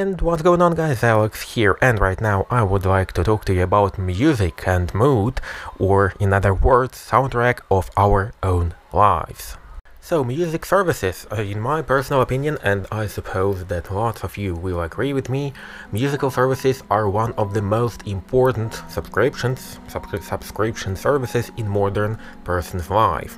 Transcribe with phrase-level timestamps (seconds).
[0.00, 3.44] And what's going on guys, Alex here, and right now I would like to talk
[3.44, 5.42] to you about music and mood,
[5.78, 9.58] or in other words, soundtrack of our own lives.
[10.00, 14.54] So, music services, uh, in my personal opinion, and I suppose that lots of you
[14.54, 15.52] will agree with me,
[15.92, 23.36] musical services are one of the most important subscriptions, subscription services in modern person's life.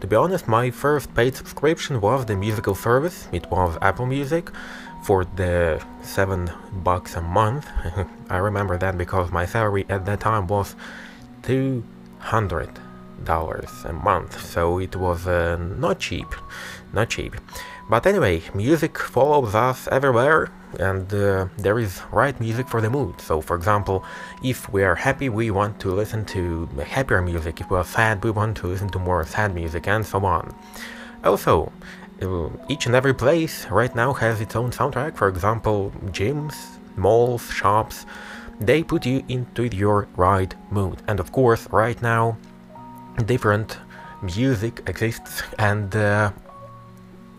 [0.00, 4.50] To be honest, my first paid subscription was the musical service, it was Apple Music,
[5.06, 6.50] for the 7
[6.82, 7.66] bucks a month.
[8.28, 10.74] I remember that because my salary at that time was
[11.42, 12.70] 200
[13.24, 14.32] dollars a month.
[14.44, 16.28] So it was uh, not cheap
[16.92, 17.36] not cheap.
[17.88, 23.20] But anyway music follows us everywhere and uh, there is right music for the mood.
[23.20, 24.04] So for example
[24.42, 27.60] if we are happy we want to listen to happier music.
[27.60, 30.54] If we are sad we want to listen to more sad music and so on.
[31.22, 31.72] Also
[32.68, 36.54] each and every place right now has its own soundtrack for example gyms
[36.96, 38.06] malls shops
[38.60, 42.36] they put you into your right mood and of course right now
[43.26, 43.78] different
[44.22, 46.30] music exists and uh,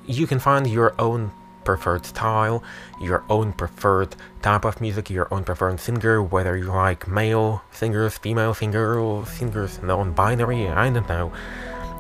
[0.06, 1.32] you can find your own
[1.68, 2.64] preferred style,
[3.02, 8.18] your own preferred type of music, your own preferred singer, whether you like male singers,
[8.18, 11.34] female singers, singers non-binary, I don't know.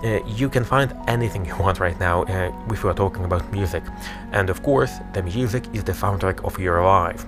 [0.03, 3.51] Uh, you can find anything you want right now uh, if you are talking about
[3.51, 3.83] music.
[4.31, 7.25] And of course, the music is the soundtrack of your life.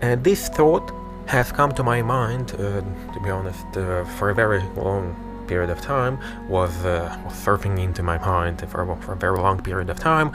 [0.00, 0.92] Uh, this thought
[1.26, 2.80] has come to my mind, uh,
[3.12, 5.16] to be honest, uh, for a very long
[5.48, 9.60] period of time was, uh, was surfing into my mind for, for, a very long
[9.60, 10.32] period of time,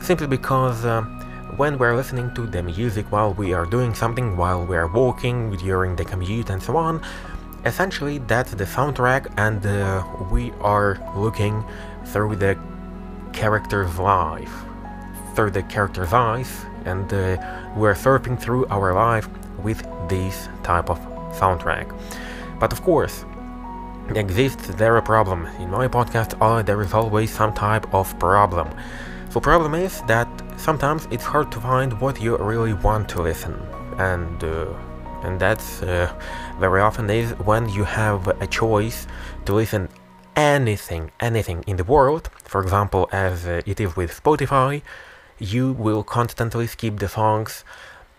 [0.00, 0.84] simply because
[1.56, 5.96] when we're listening to the music while we are doing something, while we're walking, during
[5.96, 7.00] the commute and so on,
[7.64, 11.64] essentially that's the soundtrack and uh, we are looking
[12.06, 12.58] through the
[13.32, 14.52] character's life,
[15.34, 17.36] through the character's eyes, and uh,
[17.76, 19.28] we're surfing through our life
[19.62, 20.98] with this type of
[21.32, 21.88] soundtrack.
[22.58, 23.24] But of course,
[24.14, 25.46] exists there a problem.
[25.58, 28.68] In my podcast, uh, there is always some type of problem.
[29.30, 33.54] So problem is that sometimes it's hard to find what you really want to listen,
[33.98, 34.66] and uh,
[35.22, 36.12] and that's uh,
[36.70, 39.06] very often is when you have a choice
[39.44, 39.88] to listen
[40.36, 42.30] anything, anything in the world.
[42.44, 44.82] For example, as uh, it is with Spotify,
[45.38, 47.64] you will constantly skip the songs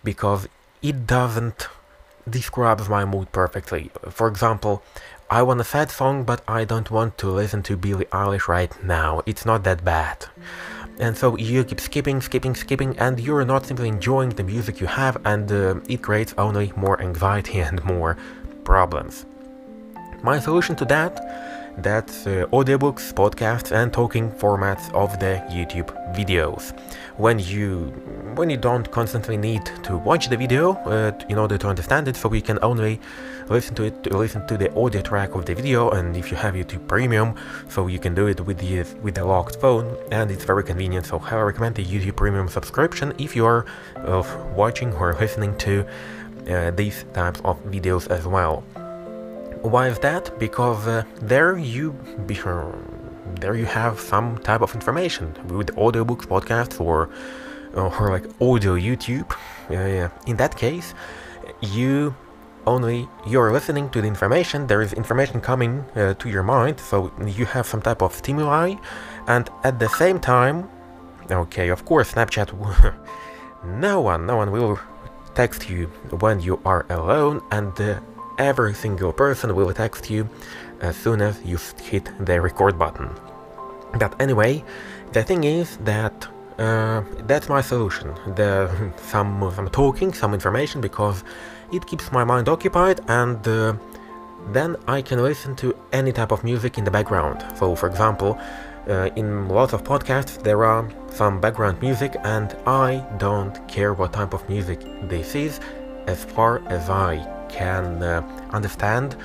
[0.03, 0.47] because
[0.81, 1.67] it doesn't
[2.29, 3.91] describe my mood perfectly.
[4.09, 4.83] For example,
[5.29, 8.71] I want a sad song, but I don't want to listen to Billie Eilish right
[8.83, 9.21] now.
[9.25, 10.25] It's not that bad.
[10.99, 14.87] And so you keep skipping, skipping, skipping, and you're not simply enjoying the music you
[14.87, 18.17] have, and uh, it creates only more anxiety and more
[18.63, 19.25] problems.
[20.21, 21.19] My solution to that
[21.77, 26.77] that's uh, audiobooks, podcasts, and talking formats of the YouTube videos.
[27.17, 27.91] When you
[28.35, 32.15] when you don't constantly need to watch the video uh, in order to understand it,
[32.15, 32.99] so you can only
[33.49, 36.53] listen to it, listen to the audio track of the video, and if you have
[36.53, 37.35] YouTube Premium,
[37.69, 41.05] so you can do it with the with the locked phone, and it's very convenient.
[41.05, 43.65] So I recommend the YouTube Premium subscription if you are
[44.55, 45.85] watching or listening to
[46.49, 48.63] uh, these types of videos as well.
[49.61, 50.37] Why is that?
[50.39, 51.93] Because uh, there you
[52.25, 52.37] be,
[53.39, 57.09] there you have some type of information with audiobooks, podcasts, or
[57.73, 59.31] or like audio YouTube.
[59.69, 60.93] Uh, in that case,
[61.61, 62.15] you
[62.65, 64.67] only you're listening to the information.
[64.67, 68.75] There is information coming uh, to your mind, so you have some type of stimuli,
[69.27, 70.69] and at the same time,
[71.29, 72.49] okay, of course, Snapchat.
[73.65, 74.79] no one, no one will
[75.35, 75.87] text you
[76.19, 77.99] when you are alone, and uh,
[78.37, 80.29] every single person will text you
[80.81, 83.09] as soon as you hit the record button.
[83.97, 84.63] But anyway,
[85.11, 86.27] the thing is that
[86.59, 88.13] uh, that's my solution.
[88.35, 91.23] The, some, some talking, some information, because
[91.71, 93.73] it keeps my mind occupied and uh,
[94.51, 97.43] then I can listen to any type of music in the background.
[97.57, 98.37] So, for example,
[98.87, 104.11] uh, in lots of podcasts there are some background music and I don't care what
[104.11, 105.59] type of music this is
[106.07, 109.15] as far as I can uh, understand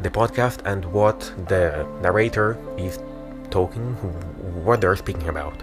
[0.00, 2.98] the podcast and what the narrator is
[3.50, 3.94] talking,
[4.64, 5.62] what they're speaking about.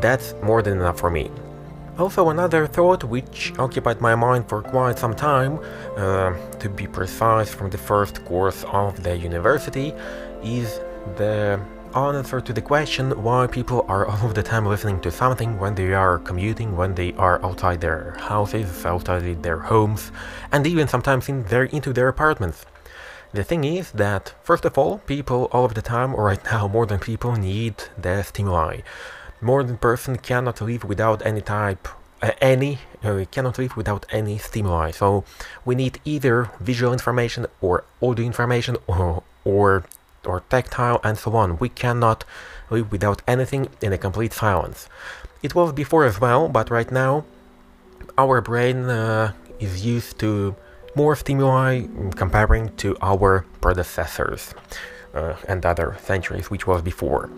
[0.00, 1.30] That's more than enough for me.
[1.98, 5.58] Also, another thought which occupied my mind for quite some time,
[5.96, 9.92] uh, to be precise, from the first course of the university,
[10.42, 10.80] is
[11.16, 11.60] the
[11.94, 15.74] answer to the question why people are all of the time listening to something when
[15.74, 20.10] they are commuting, when they are outside their houses, outside their homes,
[20.50, 22.64] and even sometimes in their, into their apartments.
[23.34, 26.68] The thing is that, first of all, people all of the time, or right now
[26.68, 28.80] more than people, need the stimuli.
[29.42, 31.88] More than person cannot live without any type
[32.40, 34.90] any uh, cannot live without any stimuli.
[34.92, 35.24] So
[35.64, 39.84] we need either visual information or audio information or or
[40.24, 41.58] or tactile and so on.
[41.58, 42.24] We cannot
[42.70, 44.88] live without anything in a complete silence.
[45.42, 47.24] It was before as well but right now
[48.16, 50.54] our brain uh, is used to
[50.94, 54.54] more stimuli comparing to our predecessors.
[54.54, 57.30] uh, and other centuries, which was before.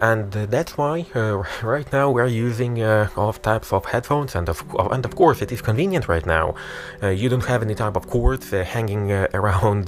[0.00, 4.48] And uh, that's why uh, right now we're using uh, all types of headphones, and
[4.48, 6.54] of, and of course it is convenient right now.
[7.02, 9.86] Uh, you don't have any type of cords uh, hanging around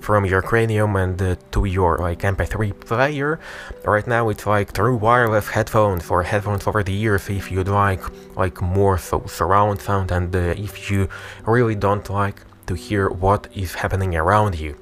[0.00, 3.38] from your cranium and to your like MP3 player.
[3.84, 8.02] Right now it's like true wireless headphones or headphones over the ears if you'd like
[8.36, 11.08] like more so surround sound and if you
[11.46, 14.76] really don't like to hear what is happening around you.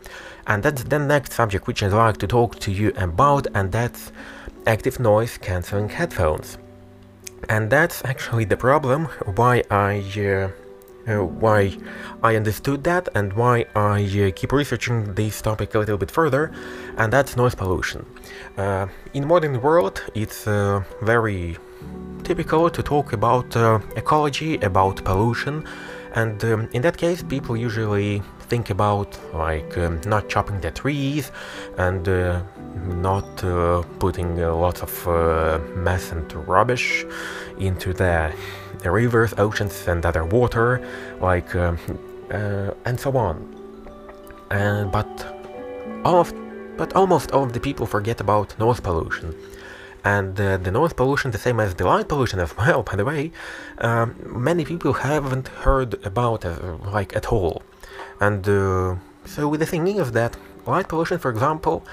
[0.46, 4.12] And that's the next subject which I'd like to talk to you about, and that's
[4.66, 6.58] active noise cancelling headphones.
[7.48, 9.06] And that's actually the problem
[9.36, 10.48] why I uh,
[11.06, 11.76] uh, why
[12.22, 16.52] I understood that and why I uh, keep researching this topic a little bit further,
[16.96, 18.06] and that's noise pollution.
[18.56, 21.58] Uh, in modern world, it's uh, very
[22.22, 25.66] typical to talk about uh, ecology, about pollution,
[26.14, 31.32] and um, in that case, people usually think about like um, not chopping the trees
[31.78, 32.42] and uh,
[32.86, 37.04] not uh, putting uh, lots of uh, mess and rubbish
[37.58, 38.32] into the,
[38.82, 40.86] the, rivers, oceans, and other water,
[41.20, 41.78] like um,
[42.30, 43.36] uh, and so on.
[44.50, 45.08] And but
[46.04, 46.32] all of
[46.76, 49.34] but almost all of the people forget about noise pollution.
[50.04, 53.04] And uh, the noise pollution, the same as the light pollution as well, by the
[53.04, 53.32] way,
[53.78, 56.44] um, many people haven't heard about
[56.92, 57.62] like at all.
[58.20, 61.84] And uh, so with the thinking of that, light pollution, for example,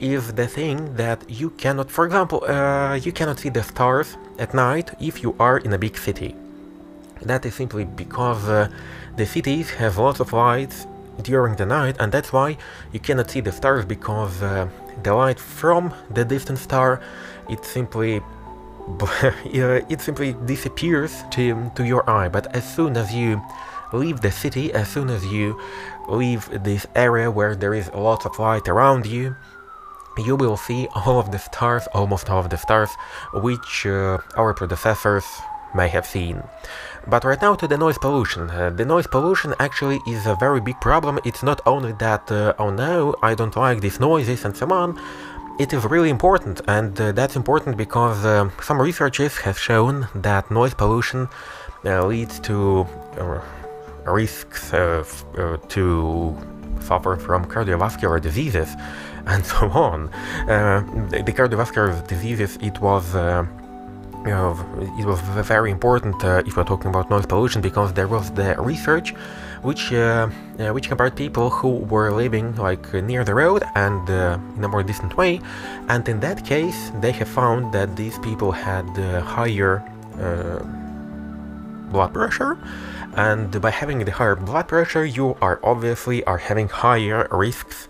[0.00, 4.54] is the thing that you cannot, for example, uh, you cannot see the stars at
[4.54, 6.34] night if you are in a big city.
[7.22, 8.68] That is simply because uh,
[9.16, 10.86] the cities have lots of lights
[11.22, 12.56] during the night and that's why
[12.92, 14.68] you cannot see the stars because uh,
[15.02, 17.00] the light from the distant star
[17.48, 18.22] it simply
[19.44, 23.40] it simply disappears to, to your eye but as soon as you
[23.92, 25.60] leave the city as soon as you
[26.08, 29.34] leave this area where there is lots of light around you
[30.18, 32.90] you will see all of the stars, almost all of the stars,
[33.34, 35.24] which uh, our predecessors
[35.74, 36.42] may have seen.
[37.06, 38.50] But right now to the noise pollution.
[38.50, 41.18] Uh, the noise pollution actually is a very big problem.
[41.24, 45.00] It's not only that, uh, oh no, I don't like these noises and so on.
[45.58, 50.50] It is really important, and uh, that's important because uh, some researchers have shown that
[50.50, 51.28] noise pollution
[51.84, 52.86] uh, leads to
[54.06, 55.04] risks uh,
[55.68, 56.36] to
[56.80, 58.68] suffer from cardiovascular diseases
[59.26, 60.08] and so on.
[60.48, 60.80] Uh,
[61.10, 63.44] the cardiovascular diseases, it was uh,
[64.24, 64.50] you know,
[64.98, 68.54] it was very important uh, if we're talking about noise pollution because there was the
[68.58, 69.14] research
[69.62, 74.08] which uh, uh, which compared people who were living like near the road and
[74.56, 75.40] in a more distant way
[75.88, 78.86] and in that case they have found that these people had
[79.22, 79.82] higher
[81.90, 82.58] blood pressure
[83.16, 87.88] and by having the higher blood pressure you are obviously are having higher risks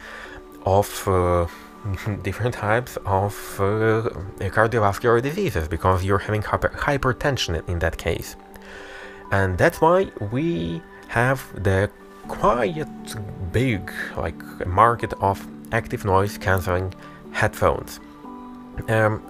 [0.64, 1.46] of uh,
[2.22, 4.08] different types of uh,
[4.38, 8.36] cardiovascular diseases because you're having hyper hypertension in that case.
[9.32, 11.90] And that's why we have the
[12.28, 12.86] quite
[13.52, 16.92] big like market of active noise cancelling
[17.32, 18.00] headphones.
[18.88, 19.22] Um,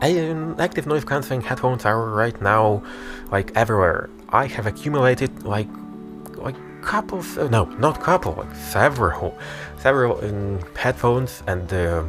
[0.00, 2.82] active noise cancelling headphones are right now
[3.30, 5.68] like everywhere I have accumulated like
[6.36, 9.36] like couples uh, no not couple like several
[9.78, 12.04] several um, headphones and uh,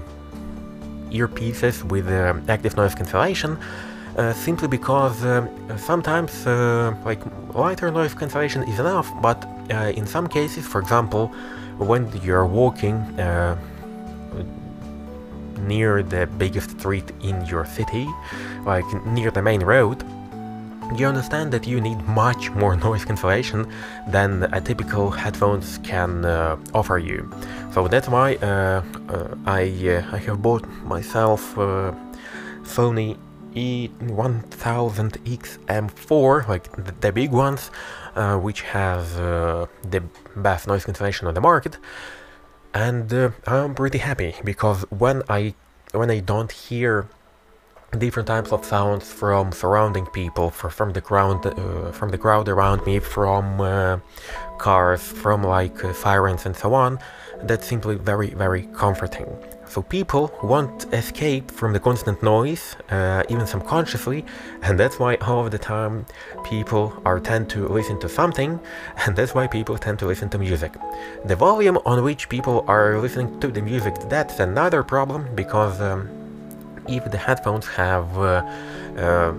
[1.11, 3.57] earpieces with uh, active noise cancellation
[4.17, 7.21] uh, simply because um, sometimes uh, like
[7.53, 11.27] lighter noise cancellation is enough but uh, in some cases for example
[11.77, 12.97] when you're walking
[15.67, 18.07] near the biggest street in your city
[18.65, 20.03] like near the main road
[20.95, 23.67] you understand that you need much more noise cancellation
[24.07, 27.31] than a typical headphones can uh, offer you.
[27.73, 31.93] So that's why uh, uh, I uh, I have bought myself uh,
[32.63, 33.17] Sony
[33.55, 37.71] E1000XM4, like the, the big ones,
[38.15, 39.67] uh, which has the
[40.35, 41.79] best noise cancellation on the market,
[42.73, 43.11] and
[43.47, 45.53] I'm pretty happy because when I
[45.93, 47.07] when I don't hear
[47.97, 52.85] different types of sounds from surrounding people, from the ground, uh, from the crowd around
[52.85, 53.97] me, from uh,
[54.57, 56.99] cars, from like uh, sirens and so on.
[57.43, 59.27] That's simply very, very comforting.
[59.65, 64.25] So people want escape from the constant noise, uh, even subconsciously,
[64.63, 66.07] and that's why all of the time
[66.43, 68.59] people are tend to listen to something,
[69.05, 70.73] and that's why people tend to listen to music.
[71.25, 76.18] The volume on which people are listening to the music, that's another problem because um,
[76.95, 78.43] if the headphones have uh,
[78.97, 79.33] uh,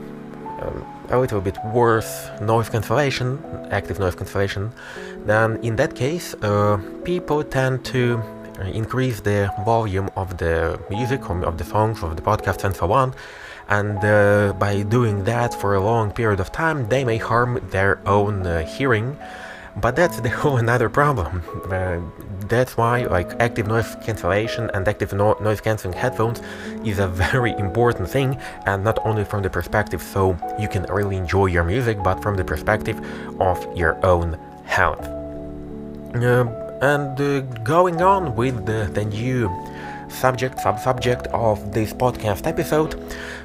[0.63, 3.39] um, a little bit worse noise cancellation,
[3.71, 4.73] active noise cancellation,
[5.27, 8.23] then in that case uh, people tend to
[8.73, 13.15] increase the volume of the music, of the songs, of the podcasts, and so on.
[13.69, 18.01] And uh, by doing that for a long period of time, they may harm their
[18.07, 19.17] own uh, hearing.
[19.77, 21.43] But that's the whole another problem.
[21.71, 22.01] Uh,
[22.49, 26.43] that's why like active noise cancellation and active no noise cancelling headphones
[26.85, 28.37] is a very important thing
[28.67, 32.37] and not only from the perspective so you can really enjoy your music but from
[32.37, 32.99] the perspective
[33.41, 35.07] of your own health.
[36.15, 36.45] Uh,
[36.83, 39.49] and uh, going on with the, the new
[40.09, 42.95] subject, sub-subject of this podcast episode,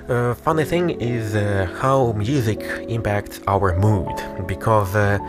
[0.10, 4.16] uh, funny thing is uh, how music impacts our mood,
[4.48, 5.20] because uh,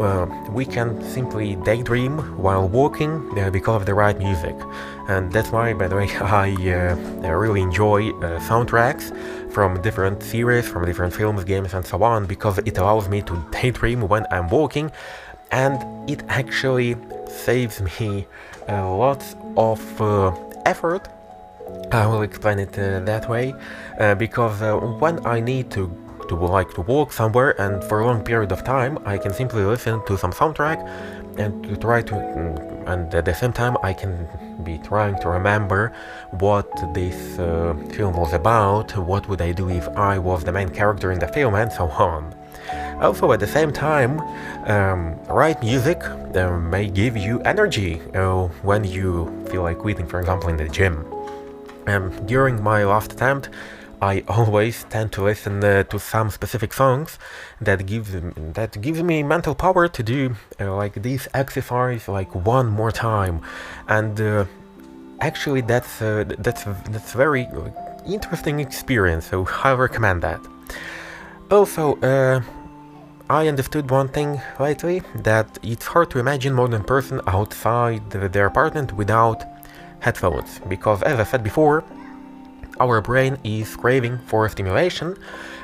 [0.00, 4.56] uh we can simply daydream while walking uh, because of the right music.
[5.08, 8.12] And that's why, by the way, I uh, really enjoy
[8.48, 9.12] soundtracks
[9.52, 13.34] from different series, from different films, games, and so on, because it allows me to
[13.50, 14.90] daydream when I'm walking,
[15.50, 15.76] and
[16.08, 16.96] it actually
[17.28, 18.26] saves me
[18.68, 19.22] a lot
[19.56, 20.34] of uh,
[20.64, 21.08] effort.
[21.92, 23.54] I will explain it uh, that way
[23.98, 25.88] uh, because uh, when I need to
[26.28, 29.62] to like to walk somewhere and for a long period of time I can simply
[29.64, 30.78] listen to some soundtrack
[31.38, 34.28] and to try to mm, and at the same time I can
[34.64, 35.92] be trying to remember
[36.30, 40.68] what this uh, film was about, what would I do if I was the main
[40.68, 42.34] character in the film and so on.
[43.00, 44.20] Also, at the same time,
[44.68, 50.20] um, right music uh, may give you energy uh, when you feel like quitting, for
[50.20, 51.04] example, in the gym.
[51.88, 53.48] Um, during my last attempt,
[54.02, 57.20] I always tend to listen uh, to some specific songs
[57.60, 58.10] that gives
[58.54, 63.42] that gives me mental power to do uh, like this exercise like one more time,
[63.86, 64.44] and uh,
[65.20, 67.46] actually that's uh, that's that's very
[68.04, 69.26] interesting experience.
[69.26, 70.40] So I recommend that.
[71.52, 71.96] Also,
[73.30, 78.94] I understood one thing lately that it's hard to imagine modern person outside their apartment
[78.94, 79.44] without
[80.00, 81.84] headphones because as I said before
[82.82, 85.08] our brain is craving for stimulation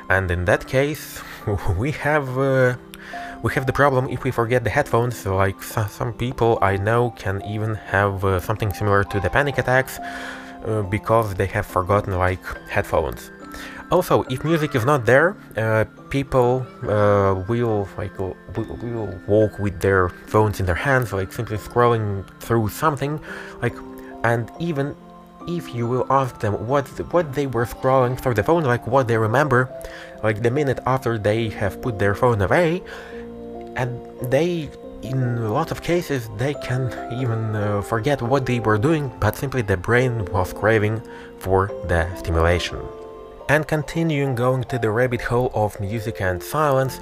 [0.09, 1.21] and in that case
[1.77, 2.75] we have uh,
[3.43, 5.25] we have the problem if we forget the headphones.
[5.25, 9.99] Like some people I know can even have uh, something similar to the panic attacks
[10.65, 13.31] uh, because they have forgotten like headphones.
[13.91, 19.79] Also, if music is not there, uh, people uh, will like will, will walk with
[19.79, 23.19] their phones in their hands, like simply scrolling through something,
[23.63, 23.75] like,
[24.23, 24.95] and even
[25.47, 29.07] if you will ask them what what they were scrolling through the phone, like what
[29.07, 29.69] they remember,
[30.23, 32.83] like the minute after they have put their phone away,
[33.75, 33.89] and
[34.31, 34.69] they
[35.01, 39.35] in a lot of cases they can even uh, forget what they were doing, but
[39.35, 41.01] simply the brain was craving
[41.39, 42.79] for the stimulation.
[43.47, 46.99] And continuing going to the rabbit hole of music and silence,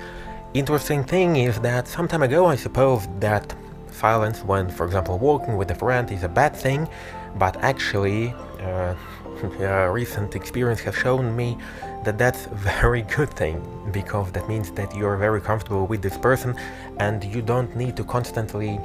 [0.54, 3.54] interesting thing is that some time ago I suppose that
[3.98, 6.88] silence when, for example, walking with a friend is a bad thing,
[7.36, 8.96] but actually uh,
[9.92, 11.58] recent experience has shown me
[12.04, 13.58] that that's a very good thing
[13.92, 16.56] because that means that you're very comfortable with this person
[17.00, 18.80] and you don't need to constantly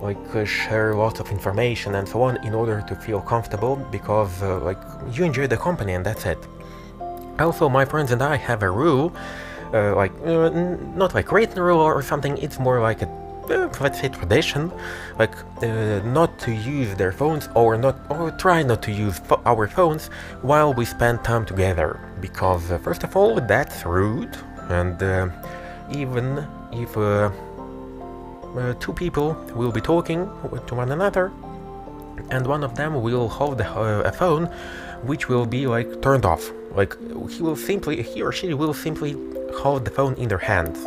[0.00, 4.42] like uh, share lots of information and so on in order to feel comfortable because
[4.42, 4.78] uh, like
[5.12, 6.38] you enjoy the company and that's it.
[7.38, 9.12] Also, my friends and I have a rule,
[9.72, 10.48] uh, like, uh,
[10.94, 13.08] not like written rule or something, it's more like a,
[13.48, 14.72] let's say tradition,
[15.18, 19.40] like, uh, not to use their phones or not, or try not to use fo
[19.46, 20.08] our phones
[20.42, 22.00] while we spend time together.
[22.20, 24.36] Because, uh, first of all, that's rude,
[24.68, 25.28] and uh,
[25.90, 26.94] even if
[28.80, 30.28] two people will be talking
[30.66, 31.32] to one another,
[32.30, 34.46] and one of them will hold a phone
[35.02, 36.96] which will be like turned off like
[37.30, 39.16] he will simply, he or she will simply
[39.54, 40.78] hold the phone in their hands.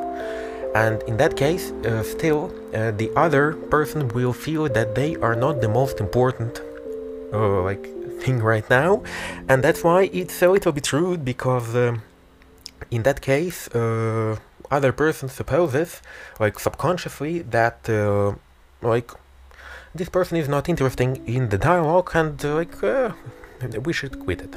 [0.73, 5.35] And in that case, uh, still, uh, the other person will feel that they are
[5.35, 6.61] not the most important,
[7.33, 7.87] uh, like
[8.21, 9.03] thing right now,
[9.49, 12.03] and that's why it's a little bit rude because um,
[12.89, 14.37] in that case, uh,
[14.69, 16.01] other person supposes,
[16.39, 18.33] like subconsciously, that uh,
[18.81, 19.11] like
[19.93, 22.75] this person is not interesting in the dialogue and uh, like
[23.85, 24.55] we should quit it.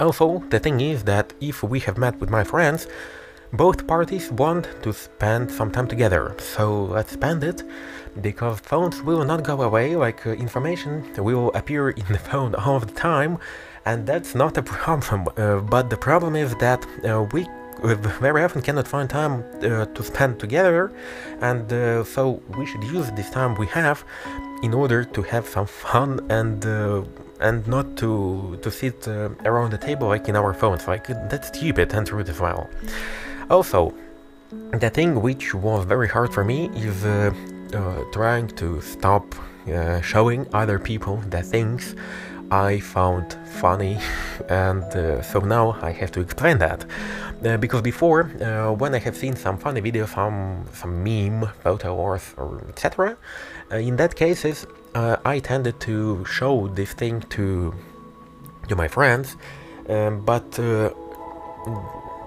[0.00, 2.88] Also, the thing is that if we have met with my friends,
[3.56, 7.62] both parties want to spend some time together, so let's spend it
[8.20, 12.80] because phones will not go away, like uh, information will appear in the phone all
[12.80, 13.38] the time,
[13.84, 15.28] and that's not a problem.
[15.36, 17.46] Uh, but the problem is that uh, we
[18.20, 20.92] very often cannot find time uh, to spend together,
[21.40, 24.04] and uh, so we should use this time we have
[24.62, 27.02] in order to have some fun and uh,
[27.40, 29.06] and not to to sit
[29.44, 30.88] around the table like in our phones.
[30.88, 32.68] Like that's stupid and rude as well.
[33.50, 33.92] Also,
[34.72, 37.32] the thing which was very hard for me is uh,
[37.74, 39.34] uh, trying to stop
[39.68, 41.94] uh, showing other people the things
[42.50, 43.98] I found funny,
[44.48, 46.84] and uh, so now I have to explain that.
[47.44, 51.94] Uh, because before, uh, when I have seen some funny video, some some meme, photo,
[51.94, 53.16] or, or etc.,
[53.72, 57.74] in that cases, I tended to show this thing to
[58.68, 59.36] to my friends,
[59.88, 60.50] um, but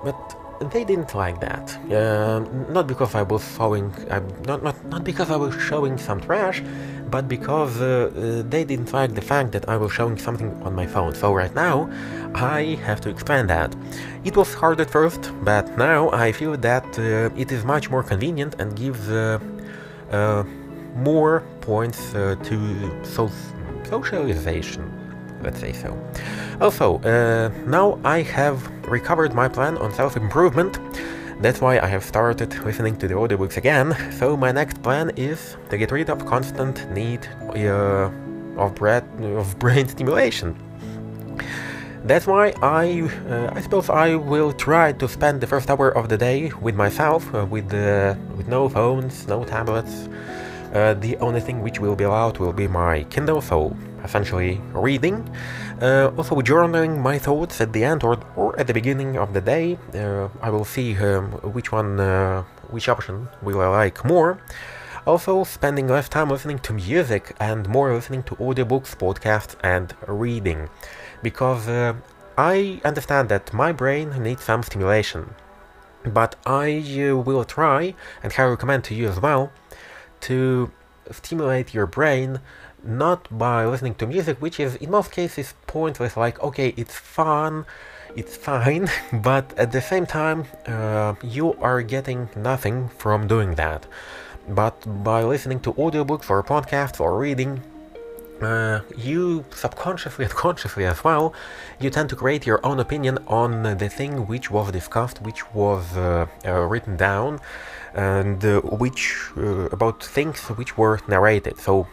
[0.04, 1.78] but they didn't like that.
[1.92, 6.20] Uh, not because I was showing, uh, not, not, not because I was showing some
[6.20, 6.62] trash,
[7.10, 10.76] but because uh, uh, they didn't like the fact that I was showing something on
[10.76, 11.14] my phone.
[11.16, 11.90] So right now,
[12.36, 13.76] I have to explain that.
[14.24, 18.04] It was hard at first, but now I feel that uh, it is much more
[18.04, 19.40] convenient and gives uh,
[20.96, 23.30] more points to so
[23.84, 25.07] socialization
[25.42, 25.98] let's say so.
[26.62, 30.80] Also, uh, now I have recovered my plan on self-improvement,
[31.40, 35.56] that's why I have started listening to the audiobooks again, so my next plan is
[35.70, 38.10] to get rid of constant need uh,
[38.58, 40.58] of, of brain stimulation.
[42.06, 46.10] That's why I, uh, I suppose I will try to spend the first hour of
[46.10, 50.10] the day with myself, uh, with, uh, with no phones, no tablets.
[50.74, 53.76] Uh, the only thing which will be allowed will be my Kindle, so
[54.08, 55.18] essentially reading.
[55.82, 59.42] Uh, also journaling my thoughts at the end or, or at the beginning of the
[59.42, 59.78] day.
[59.94, 64.40] Uh, I will see um, which one, uh, which option will I like more.
[65.06, 70.70] Also spending less time listening to music and more listening to audiobooks, podcasts and reading.
[71.24, 71.94] Because uh,
[72.38, 75.34] I understand that my brain needs some stimulation.
[76.04, 76.68] But I
[77.02, 79.52] uh, will try, and I recommend to you as well,
[80.22, 80.72] to
[81.12, 82.40] stimulate your brain
[82.88, 87.66] not by listening to music, which is in most cases pointless, like, okay, it's fun,
[88.16, 93.86] it's fine, but at the same time, uh, you are getting nothing from doing that.
[94.50, 97.62] But by listening to audiobooks or podcasts or reading,
[98.42, 101.34] uh, you subconsciously and consciously as well,
[101.80, 105.98] you tend to create your own opinion on the thing which was discussed, which was
[105.98, 107.40] uh, uh, written down,
[107.94, 111.60] and uh, which uh, about things which were narrated.
[111.60, 111.88] So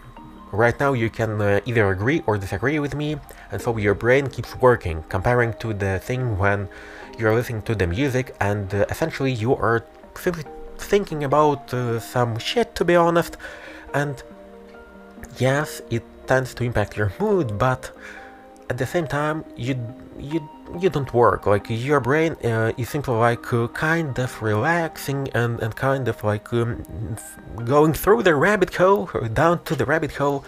[0.55, 3.17] Right now you can uh, either agree or disagree with me,
[3.51, 6.69] and so your brain keeps working, comparing to the thing when
[7.19, 10.45] you're listening to the music, and uh, essentially you are simply
[10.79, 13.37] thinking about uh, some shit, to be honest,
[13.95, 14.23] and
[15.39, 17.91] yes, it tends to impact your mood, but
[18.71, 19.75] at the same time, you
[20.19, 20.49] you
[20.81, 21.47] you don't work.
[21.47, 26.23] Like your brain uh, is simply like uh, kind of relaxing and and kind of
[26.25, 26.83] like um,
[27.65, 30.45] going through the rabbit hole, down to the rabbit hole,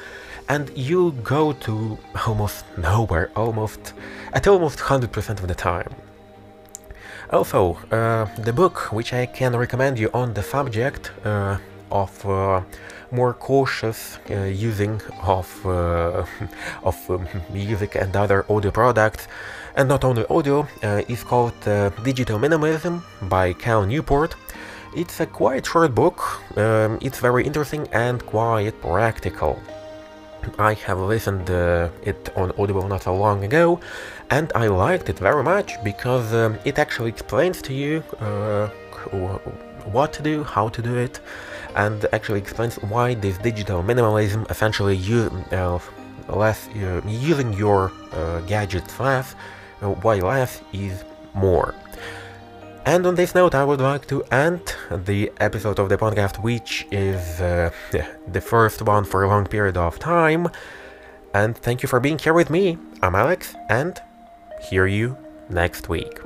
[0.48, 3.92] and you go to almost nowhere, almost
[4.33, 5.94] at almost hundred percent of the time.
[7.31, 11.59] Also, uh, the book which I can recommend you on the subject uh,
[11.90, 12.62] of uh,
[13.11, 16.24] more cautious uh, using of uh,
[16.85, 19.26] of um, music and other audio products
[19.76, 21.54] and not only audio uh, is called
[22.02, 24.34] Digital Minimalism by Cal Newport
[24.96, 26.18] it's a quite short book,
[26.56, 29.60] um, it's very interesting and quite practical.
[30.58, 33.78] I have listened uh, it on Audible not so long ago,
[34.30, 38.68] and I liked it very much because um, it actually explains to you uh,
[39.92, 41.20] what to do, how to do it,
[41.74, 45.78] and actually explains why this digital minimalism essentially you uh,
[46.28, 49.34] less uh, using your uh, gadgets less,
[49.82, 51.74] uh, less is more.
[52.86, 56.86] And on this note, I would like to end the episode of the podcast, which
[56.92, 57.70] is uh,
[58.28, 60.48] the first one for a long period of time.
[61.34, 62.78] And thank you for being here with me.
[63.02, 64.00] I'm Alex, and
[64.70, 65.18] hear you
[65.50, 66.25] next week.